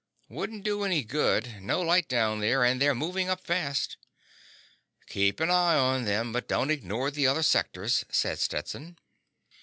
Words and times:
"Wouldn't 0.29 0.63
do 0.63 0.81
any 0.83 1.03
good. 1.03 1.61
No 1.61 1.79
light 1.81 2.07
down 2.09 2.39
there, 2.39 2.63
and 2.63 2.81
they're 2.81 2.95
moving 2.95 3.29
up 3.29 3.39
fast." 3.45 3.97
"Keep 5.05 5.39
an 5.39 5.51
eye 5.51 5.75
on 5.75 6.05
them, 6.05 6.31
but 6.31 6.47
don't 6.47 6.71
ignore 6.71 7.11
the 7.11 7.27
other 7.27 7.43
sectors," 7.43 8.03
said 8.09 8.39
Stetson. 8.39 8.97